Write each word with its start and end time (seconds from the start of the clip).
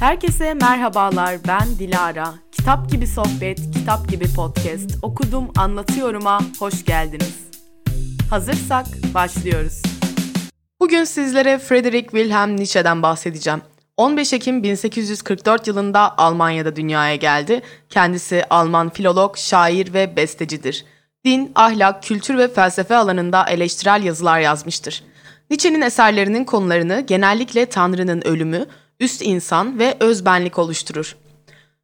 Herkese 0.00 0.54
merhabalar, 0.54 1.36
ben 1.48 1.78
Dilara. 1.78 2.34
Kitap 2.52 2.90
gibi 2.90 3.06
sohbet, 3.06 3.58
kitap 3.74 4.08
gibi 4.08 4.24
podcast, 4.36 4.90
okudum, 5.02 5.48
anlatıyorum'a 5.56 6.40
hoş 6.58 6.84
geldiniz. 6.84 7.34
Hazırsak 8.30 8.86
başlıyoruz. 9.14 9.82
Bugün 10.80 11.04
sizlere 11.04 11.58
Friedrich 11.58 12.02
Wilhelm 12.02 12.56
Nietzsche'den 12.56 13.02
bahsedeceğim. 13.02 13.60
15 13.96 14.32
Ekim 14.32 14.62
1844 14.62 15.66
yılında 15.66 16.18
Almanya'da 16.18 16.76
dünyaya 16.76 17.16
geldi. 17.16 17.62
Kendisi 17.88 18.44
Alman 18.50 18.90
filolog, 18.90 19.36
şair 19.36 19.92
ve 19.94 20.16
bestecidir. 20.16 20.84
Din, 21.24 21.52
ahlak, 21.54 22.02
kültür 22.02 22.38
ve 22.38 22.48
felsefe 22.48 22.96
alanında 22.96 23.44
eleştirel 23.48 24.02
yazılar 24.04 24.40
yazmıştır. 24.40 25.04
Nietzsche'nin 25.50 25.80
eserlerinin 25.80 26.44
konularını 26.44 27.00
genellikle 27.00 27.66
Tanrı'nın 27.66 28.22
ölümü, 28.26 28.66
üst 29.00 29.22
insan 29.22 29.78
ve 29.78 29.96
özbenlik 30.00 30.58
oluşturur. 30.58 31.16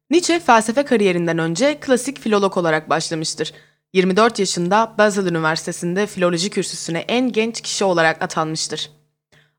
Nietzsche 0.09 0.39
felsefe 0.39 0.85
kariyerinden 0.85 1.37
önce 1.37 1.79
klasik 1.79 2.19
filolog 2.19 2.57
olarak 2.57 2.89
başlamıştır. 2.89 3.53
24 3.93 4.39
yaşında 4.39 4.95
Basel 4.97 5.25
Üniversitesi'nde 5.25 6.07
filoloji 6.07 6.49
kürsüsüne 6.49 6.99
en 6.99 7.31
genç 7.31 7.61
kişi 7.61 7.85
olarak 7.85 8.21
atanmıştır. 8.21 8.91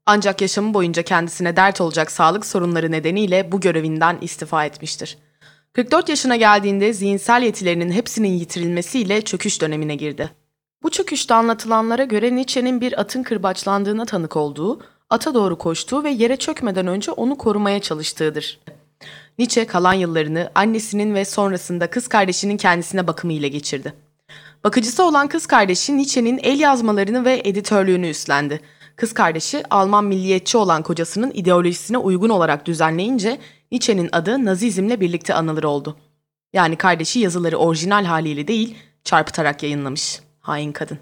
Ancak 0.07 0.41
yaşamı 0.41 0.75
boyunca 0.75 1.03
kendisine 1.03 1.57
dert 1.57 1.81
olacak 1.81 2.11
sağlık 2.11 2.47
sorunları 2.47 2.91
nedeniyle 2.91 3.53
bu 3.53 3.61
görevinden 3.61 4.19
istifa 4.21 4.65
etmiştir. 4.65 5.19
44 5.73 6.09
yaşına 6.09 6.37
geldiğinde 6.37 6.93
zihinsel 6.93 7.43
yetilerinin 7.43 7.91
hepsinin 7.91 8.29
yitirilmesiyle 8.29 9.23
çöküş 9.23 9.61
dönemine 9.61 9.97
girdi. 9.97 10.31
Bu 10.83 10.91
çöküşte 10.91 11.35
anlatılanlara 11.35 12.05
göre 12.05 12.37
Nietzsche'nin 12.37 12.81
bir 12.81 13.01
atın 13.01 13.23
kırbaçlandığına 13.23 14.05
tanık 14.05 14.37
olduğu, 14.37 14.81
ata 15.11 15.35
doğru 15.35 15.59
koştuğu 15.59 16.05
ve 16.05 16.11
yere 16.11 16.37
çökmeden 16.37 16.87
önce 16.87 17.13
onu 17.13 17.39
korumaya 17.39 17.81
çalıştığıdır. 17.81 18.61
Nietzsche 19.39 19.67
kalan 19.67 19.93
yıllarını 19.93 20.51
annesinin 20.55 21.15
ve 21.15 21.25
sonrasında 21.25 21.91
kız 21.91 22.09
kardeşinin 22.09 22.57
kendisine 22.57 23.07
bakımıyla 23.07 23.49
geçirdi. 23.49 23.93
Bakıcısı 24.65 25.05
olan 25.05 25.29
kız 25.29 25.47
kardeşi 25.47 25.97
Nietzsche'nin 25.97 26.41
el 26.43 26.61
yazmalarını 26.61 27.25
ve 27.25 27.43
editörlüğünü 27.45 28.09
üstlendi. 28.09 28.61
Kız 28.97 29.13
kardeşi 29.13 29.63
Alman 29.71 30.05
milliyetçi 30.05 30.59
olan 30.59 30.83
kocasının 30.83 31.31
ideolojisine 31.35 31.99
uygun 31.99 32.29
olarak 32.29 32.67
düzenleyince 32.67 33.39
Nietzsche'nin 33.73 34.09
adı 34.13 34.45
Nazizmle 34.45 35.01
birlikte 35.01 35.35
anılır 35.35 35.65
oldu. 35.65 35.97
Yani 36.53 36.77
kardeşi 36.77 37.19
yazıları 37.19 37.57
orijinal 37.57 38.05
haliyle 38.05 38.49
değil 38.49 38.77
çarpıtarak 39.05 39.63
yayınlamış. 39.63 40.21
Hain 40.41 40.73
kadın. 40.73 40.99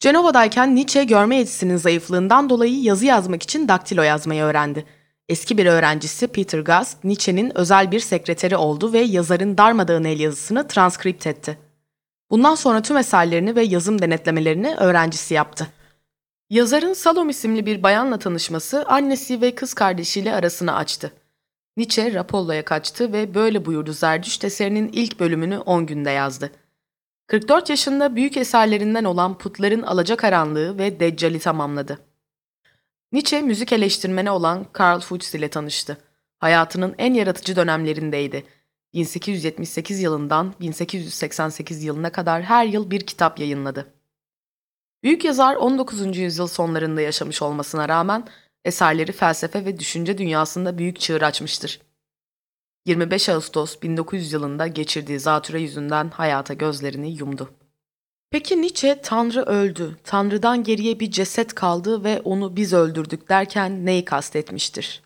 Cenova'dayken 0.00 0.76
Nietzsche 0.76 1.04
görme 1.04 1.36
yetisinin 1.36 1.76
zayıflığından 1.76 2.50
dolayı 2.50 2.82
yazı 2.82 3.06
yazmak 3.06 3.42
için 3.42 3.68
daktilo 3.68 4.02
yazmayı 4.02 4.42
öğrendi. 4.42 4.84
Eski 5.28 5.58
bir 5.58 5.66
öğrencisi 5.66 6.28
Peter 6.28 6.60
Gast, 6.60 7.04
Nietzsche'nin 7.04 7.58
özel 7.58 7.90
bir 7.92 8.00
sekreteri 8.00 8.56
oldu 8.56 8.92
ve 8.92 8.98
yazarın 8.98 9.58
darmadağın 9.58 10.04
el 10.04 10.20
yazısını 10.20 10.68
transkript 10.68 11.26
etti. 11.26 11.58
Bundan 12.30 12.54
sonra 12.54 12.82
tüm 12.82 12.96
eserlerini 12.96 13.56
ve 13.56 13.62
yazım 13.62 14.02
denetlemelerini 14.02 14.74
öğrencisi 14.76 15.34
yaptı. 15.34 15.66
Yazarın 16.50 16.92
Salom 16.92 17.28
isimli 17.28 17.66
bir 17.66 17.82
bayanla 17.82 18.18
tanışması 18.18 18.84
annesi 18.86 19.40
ve 19.40 19.54
kız 19.54 19.74
kardeşiyle 19.74 20.34
arasını 20.34 20.76
açtı. 20.76 21.12
Nietzsche 21.76 22.14
Rapolla'ya 22.14 22.64
kaçtı 22.64 23.12
ve 23.12 23.34
böyle 23.34 23.66
buyurdu 23.66 23.92
Zerdüşt 23.92 24.44
eserinin 24.44 24.90
ilk 24.92 25.20
bölümünü 25.20 25.58
10 25.58 25.86
günde 25.86 26.10
yazdı. 26.10 26.50
44 27.30 27.70
yaşında 27.70 28.16
büyük 28.16 28.36
eserlerinden 28.36 29.04
olan 29.04 29.38
Putların 29.38 29.82
Alacakaranlığı 29.82 30.78
ve 30.78 31.00
Deccal'i 31.00 31.38
tamamladı. 31.38 31.98
Nietzsche 33.12 33.42
müzik 33.42 33.72
eleştirmeni 33.72 34.30
olan 34.30 34.66
Karl 34.72 35.00
Fuchs 35.00 35.34
ile 35.34 35.48
tanıştı. 35.48 35.98
Hayatının 36.38 36.94
en 36.98 37.14
yaratıcı 37.14 37.56
dönemlerindeydi. 37.56 38.46
1878 38.94 40.02
yılından 40.02 40.54
1888 40.60 41.84
yılına 41.84 42.12
kadar 42.12 42.42
her 42.42 42.66
yıl 42.66 42.90
bir 42.90 43.06
kitap 43.06 43.38
yayınladı. 43.38 43.86
Büyük 45.02 45.24
yazar 45.24 45.56
19. 45.56 46.16
yüzyıl 46.16 46.46
sonlarında 46.46 47.00
yaşamış 47.00 47.42
olmasına 47.42 47.88
rağmen 47.88 48.28
eserleri 48.64 49.12
felsefe 49.12 49.64
ve 49.64 49.78
düşünce 49.78 50.18
dünyasında 50.18 50.78
büyük 50.78 51.00
çığır 51.00 51.22
açmıştır. 51.22 51.80
25 52.90 53.28
Ağustos 53.28 53.82
1900 53.82 54.32
yılında 54.32 54.66
geçirdiği 54.66 55.20
zatüre 55.20 55.60
yüzünden 55.60 56.10
hayata 56.10 56.54
gözlerini 56.54 57.10
yumdu. 57.10 57.50
Peki 58.30 58.62
Nietzsche 58.62 59.00
Tanrı 59.02 59.42
öldü, 59.42 59.96
Tanrı'dan 60.04 60.64
geriye 60.64 61.00
bir 61.00 61.10
ceset 61.10 61.54
kaldı 61.54 62.04
ve 62.04 62.20
onu 62.24 62.56
biz 62.56 62.72
öldürdük 62.72 63.28
derken 63.28 63.86
neyi 63.86 64.04
kastetmiştir? 64.04 65.02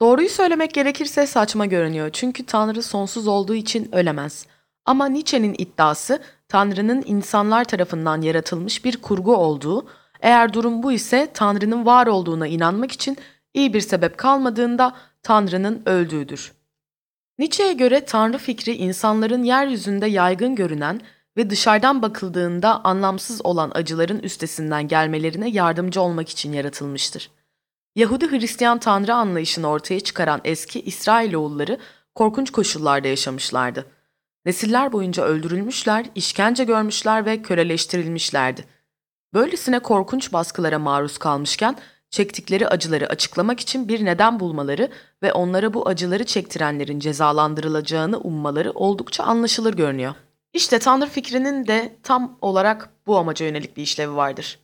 Doğruyu 0.00 0.28
söylemek 0.28 0.74
gerekirse 0.74 1.26
saçma 1.26 1.66
görünüyor 1.66 2.10
çünkü 2.12 2.46
Tanrı 2.46 2.82
sonsuz 2.82 3.26
olduğu 3.26 3.54
için 3.54 3.94
ölemez. 3.94 4.46
Ama 4.84 5.06
Nietzsche'nin 5.06 5.54
iddiası 5.58 6.22
Tanrı'nın 6.48 7.02
insanlar 7.06 7.64
tarafından 7.64 8.22
yaratılmış 8.22 8.84
bir 8.84 8.96
kurgu 8.96 9.36
olduğu, 9.36 9.86
eğer 10.20 10.52
durum 10.52 10.82
bu 10.82 10.92
ise 10.92 11.28
Tanrı'nın 11.34 11.86
var 11.86 12.06
olduğuna 12.06 12.46
inanmak 12.46 12.92
için 12.92 13.16
iyi 13.54 13.74
bir 13.74 13.80
sebep 13.80 14.18
kalmadığında 14.18 14.96
Tanrı'nın 15.22 15.82
öldüğüdür. 15.86 16.57
Nietzsche'ye 17.38 17.72
göre 17.72 18.04
Tanrı 18.04 18.38
fikri 18.38 18.76
insanların 18.76 19.42
yeryüzünde 19.42 20.06
yaygın 20.06 20.54
görünen 20.54 21.00
ve 21.36 21.50
dışarıdan 21.50 22.02
bakıldığında 22.02 22.84
anlamsız 22.84 23.46
olan 23.46 23.72
acıların 23.74 24.18
üstesinden 24.18 24.88
gelmelerine 24.88 25.50
yardımcı 25.50 26.00
olmak 26.00 26.28
için 26.28 26.52
yaratılmıştır. 26.52 27.30
Yahudi 27.96 28.30
Hristiyan 28.30 28.78
Tanrı 28.78 29.14
anlayışını 29.14 29.68
ortaya 29.68 30.00
çıkaran 30.00 30.40
eski 30.44 30.80
İsrailoğulları 30.80 31.78
korkunç 32.14 32.50
koşullarda 32.50 33.08
yaşamışlardı. 33.08 33.86
Nesiller 34.44 34.92
boyunca 34.92 35.24
öldürülmüşler, 35.24 36.06
işkence 36.14 36.64
görmüşler 36.64 37.26
ve 37.26 37.42
köleleştirilmişlerdi. 37.42 38.64
Böylesine 39.34 39.78
korkunç 39.78 40.32
baskılara 40.32 40.78
maruz 40.78 41.18
kalmışken 41.18 41.76
çektikleri 42.10 42.68
acıları 42.68 43.06
açıklamak 43.06 43.60
için 43.60 43.88
bir 43.88 44.04
neden 44.04 44.40
bulmaları 44.40 44.88
ve 45.22 45.32
onlara 45.32 45.74
bu 45.74 45.88
acıları 45.88 46.24
çektirenlerin 46.24 47.00
cezalandırılacağını 47.00 48.18
ummaları 48.18 48.72
oldukça 48.72 49.24
anlaşılır 49.24 49.74
görünüyor. 49.74 50.14
İşte 50.52 50.78
Tanrı 50.78 51.06
fikrinin 51.06 51.66
de 51.66 51.96
tam 52.02 52.38
olarak 52.42 52.90
bu 53.06 53.18
amaca 53.18 53.46
yönelik 53.46 53.76
bir 53.76 53.82
işlevi 53.82 54.16
vardır. 54.16 54.58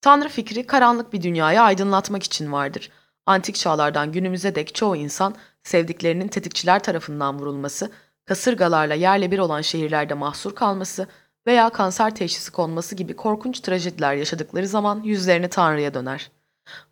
Tanrı 0.00 0.28
fikri 0.28 0.66
karanlık 0.66 1.12
bir 1.12 1.22
dünyayı 1.22 1.60
aydınlatmak 1.60 2.22
için 2.22 2.52
vardır. 2.52 2.90
Antik 3.26 3.54
çağlardan 3.54 4.12
günümüze 4.12 4.54
dek 4.54 4.74
çoğu 4.74 4.96
insan 4.96 5.34
sevdiklerinin 5.62 6.28
tetikçiler 6.28 6.82
tarafından 6.82 7.38
vurulması, 7.38 7.90
kasırgalarla 8.24 8.94
yerle 8.94 9.30
bir 9.30 9.38
olan 9.38 9.60
şehirlerde 9.60 10.14
mahsur 10.14 10.54
kalması 10.54 11.06
veya 11.46 11.70
kanser 11.70 12.14
teşhisi 12.14 12.52
konması 12.52 12.94
gibi 12.94 13.16
korkunç 13.16 13.60
trajediler 13.60 14.14
yaşadıkları 14.14 14.68
zaman 14.68 15.02
yüzlerini 15.02 15.48
Tanrı'ya 15.48 15.94
döner. 15.94 16.30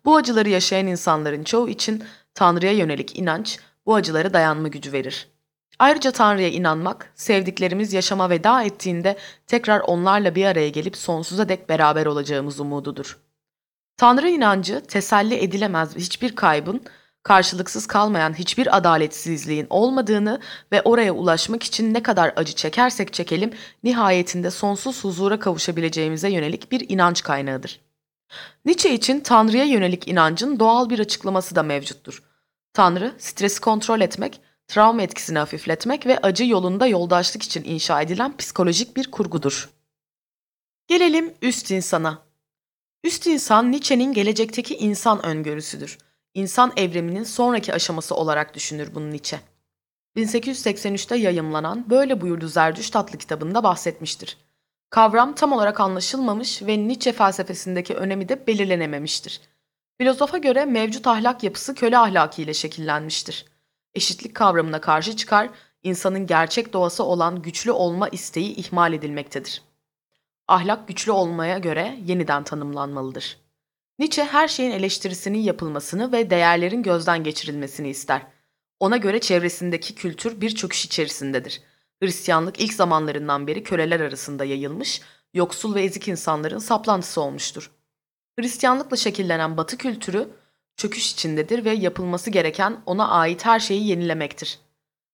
Bu 0.05 0.15
acıları 0.15 0.49
yaşayan 0.49 0.87
insanların 0.87 1.43
çoğu 1.43 1.69
için 1.69 2.03
Tanrı'ya 2.33 2.71
yönelik 2.71 3.19
inanç 3.19 3.59
bu 3.85 3.95
acılara 3.95 4.33
dayanma 4.33 4.67
gücü 4.67 4.91
verir. 4.91 5.27
Ayrıca 5.79 6.11
Tanrı'ya 6.11 6.49
inanmak, 6.49 7.11
sevdiklerimiz 7.15 7.93
yaşama 7.93 8.29
veda 8.29 8.63
ettiğinde 8.63 9.17
tekrar 9.47 9.79
onlarla 9.79 10.35
bir 10.35 10.45
araya 10.45 10.69
gelip 10.69 10.97
sonsuza 10.97 11.49
dek 11.49 11.69
beraber 11.69 12.05
olacağımız 12.05 12.59
umududur. 12.59 13.17
Tanrı 13.97 14.29
inancı 14.29 14.81
teselli 14.81 15.35
edilemez 15.35 15.95
hiçbir 15.95 16.35
kaybın, 16.35 16.81
karşılıksız 17.23 17.87
kalmayan 17.87 18.33
hiçbir 18.33 18.77
adaletsizliğin 18.77 19.67
olmadığını 19.69 20.39
ve 20.71 20.81
oraya 20.81 21.13
ulaşmak 21.13 21.63
için 21.63 21.93
ne 21.93 22.03
kadar 22.03 22.33
acı 22.35 22.53
çekersek 22.53 23.13
çekelim 23.13 23.53
nihayetinde 23.83 24.51
sonsuz 24.51 25.03
huzura 25.03 25.39
kavuşabileceğimize 25.39 26.29
yönelik 26.29 26.71
bir 26.71 26.89
inanç 26.89 27.23
kaynağıdır. 27.23 27.86
Nietzsche 28.65 28.93
için 28.93 29.19
Tanrı'ya 29.19 29.63
yönelik 29.63 30.07
inancın 30.07 30.59
doğal 30.59 30.89
bir 30.89 30.99
açıklaması 30.99 31.55
da 31.55 31.63
mevcuttur. 31.63 32.23
Tanrı, 32.73 33.13
stresi 33.17 33.61
kontrol 33.61 34.01
etmek, 34.01 34.41
travma 34.67 35.01
etkisini 35.01 35.39
hafifletmek 35.39 36.05
ve 36.05 36.17
acı 36.17 36.45
yolunda 36.45 36.87
yoldaşlık 36.87 37.43
için 37.43 37.63
inşa 37.63 38.01
edilen 38.01 38.37
psikolojik 38.37 38.97
bir 38.97 39.11
kurgudur. 39.11 39.69
Gelelim 40.87 41.33
üst 41.41 41.71
insana. 41.71 42.27
Üst 43.03 43.27
insan 43.27 43.71
Nietzsche'nin 43.71 44.13
gelecekteki 44.13 44.75
insan 44.75 45.25
öngörüsüdür. 45.25 45.97
İnsan 46.33 46.73
evriminin 46.77 47.23
sonraki 47.23 47.73
aşaması 47.73 48.15
olarak 48.15 48.55
düşünür 48.55 48.95
bunu 48.95 49.11
Nietzsche. 49.11 49.39
1883'te 50.15 51.15
yayımlanan 51.15 51.89
Böyle 51.89 52.21
Buyurdu 52.21 52.47
Zerdüşt 52.47 52.95
adlı 52.95 53.17
kitabında 53.17 53.63
bahsetmiştir. 53.63 54.37
Kavram 54.89 55.35
tam 55.35 55.51
olarak 55.51 55.79
anlaşılmamış 55.79 56.61
ve 56.61 56.87
Nietzsche 56.87 57.11
felsefesindeki 57.11 57.93
önemi 57.93 58.29
de 58.29 58.47
belirlenememiştir. 58.47 59.41
Filozofa 59.97 60.37
göre 60.37 60.65
mevcut 60.65 61.07
ahlak 61.07 61.43
yapısı 61.43 61.75
köle 61.75 61.97
ahlakı 61.97 62.41
ile 62.41 62.53
şekillenmiştir. 62.53 63.45
Eşitlik 63.95 64.35
kavramına 64.35 64.81
karşı 64.81 65.15
çıkar, 65.15 65.49
insanın 65.83 66.27
gerçek 66.27 66.73
doğası 66.73 67.03
olan 67.03 67.41
güçlü 67.41 67.71
olma 67.71 68.09
isteği 68.09 68.55
ihmal 68.55 68.93
edilmektedir. 68.93 69.61
Ahlak 70.47 70.87
güçlü 70.87 71.11
olmaya 71.11 71.57
göre 71.57 71.97
yeniden 72.05 72.43
tanımlanmalıdır. 72.43 73.37
Nietzsche 73.99 74.23
her 74.23 74.47
şeyin 74.47 74.71
eleştirisinin 74.71 75.39
yapılmasını 75.39 76.11
ve 76.11 76.29
değerlerin 76.29 76.83
gözden 76.83 77.23
geçirilmesini 77.23 77.89
ister. 77.89 78.21
Ona 78.79 78.97
göre 78.97 79.19
çevresindeki 79.19 79.95
kültür 79.95 80.41
bir 80.41 80.55
çöküş 80.55 80.85
içerisindedir. 80.85 81.61
Hristiyanlık 82.03 82.59
ilk 82.59 82.73
zamanlarından 82.73 83.47
beri 83.47 83.63
köleler 83.63 83.99
arasında 83.99 84.45
yayılmış, 84.45 85.01
yoksul 85.33 85.75
ve 85.75 85.83
ezik 85.83 86.07
insanların 86.07 86.59
saplantısı 86.59 87.21
olmuştur. 87.21 87.71
Hristiyanlıkla 88.39 88.97
şekillenen 88.97 89.57
Batı 89.57 89.77
kültürü 89.77 90.29
çöküş 90.75 91.11
içindedir 91.11 91.65
ve 91.65 91.71
yapılması 91.71 92.29
gereken 92.29 92.81
ona 92.85 93.09
ait 93.09 93.45
her 93.45 93.59
şeyi 93.59 93.87
yenilemektir. 93.87 94.59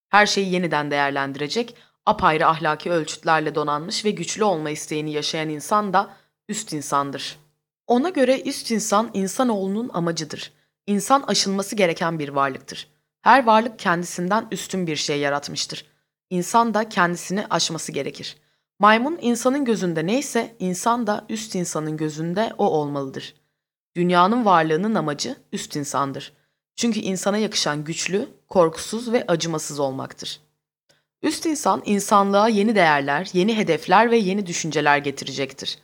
Her 0.10 0.26
şeyi 0.26 0.54
yeniden 0.54 0.92
değerlendirecek, 0.92 1.76
apayrı 2.06 2.48
ahlaki 2.48 2.92
ölçütlerle 2.92 3.56
donanmış 3.56 4.06
ve 4.06 4.12
güçlü 4.12 4.44
olma 4.44 4.70
isteğini 4.70 5.12
yaşayan 5.12 5.50
insan 5.50 5.94
da 5.94 6.14
üst 6.50 6.74
insandır. 6.74 7.38
Ona 7.88 8.10
göre 8.10 8.42
üst 8.42 8.72
insan 8.72 9.10
insanoğlunun 9.14 9.90
amacıdır. 9.94 10.54
İnsan 10.88 11.22
aşılması 11.22 11.76
gereken 11.76 12.20
bir 12.20 12.30
varlıktır. 12.30 12.88
Her 13.22 13.46
varlık 13.46 13.80
kendisinden 13.80 14.48
üstün 14.52 14.88
bir 14.88 14.96
şey 14.96 15.20
yaratmıştır. 15.20 15.93
İnsan 16.34 16.74
da 16.74 16.90
kendisini 16.90 17.48
aşması 17.50 17.92
gerekir. 17.92 18.38
Maymun 18.80 19.18
insanın 19.22 19.66
gözünde 19.66 20.06
neyse 20.06 20.56
insan 20.60 21.08
da 21.08 21.26
üst 21.30 21.56
insanın 21.56 21.98
gözünde 21.98 22.54
o 22.58 22.66
olmalıdır. 22.66 23.36
Dünyanın 23.96 24.46
varlığının 24.46 24.96
amacı 24.96 25.36
üst 25.52 25.76
insandır. 25.76 26.34
Çünkü 26.76 27.00
insana 27.00 27.38
yakışan 27.38 27.84
güçlü, 27.84 28.30
korkusuz 28.50 29.12
ve 29.12 29.26
acımasız 29.28 29.80
olmaktır. 29.80 30.40
Üst 31.22 31.46
insan 31.46 31.82
insanlığa 31.86 32.48
yeni 32.50 32.76
değerler, 32.76 33.30
yeni 33.34 33.58
hedefler 33.58 34.12
ve 34.12 34.18
yeni 34.18 34.46
düşünceler 34.46 34.98
getirecektir. 34.98 35.78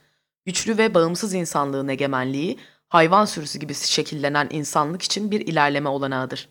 Güçlü 0.45 0.77
ve 0.77 0.93
bağımsız 0.93 1.33
insanlığın 1.33 1.87
egemenliği, 1.87 2.59
hayvan 2.87 3.25
sürüsü 3.25 3.59
gibi 3.59 3.73
şekillenen 3.73 4.47
insanlık 4.51 5.01
için 5.01 5.31
bir 5.31 5.41
ilerleme 5.41 5.89
olanağıdır. 5.89 6.49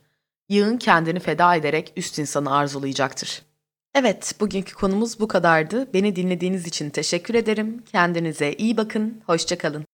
Yığın 0.49 0.79
kendini 0.79 1.21
feda 1.21 1.55
ederek 1.55 1.93
üst 1.97 2.19
insanı 2.19 2.56
arzulayacaktır. 2.56 3.48
Evet, 3.94 4.35
bugünkü 4.40 4.75
konumuz 4.75 5.20
bu 5.20 5.29
kadardı. 5.29 5.93
Beni 5.94 6.17
dinlediğiniz 6.17 6.67
için 6.67 6.90
teşekkür 6.90 7.35
ederim. 7.35 7.85
Kendinize 7.93 8.52
iyi 8.52 8.76
bakın, 8.76 9.23
hoşçakalın. 9.26 9.88